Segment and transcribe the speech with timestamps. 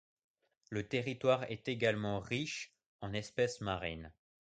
[0.71, 4.11] Le territoire est également riche en espèces marines.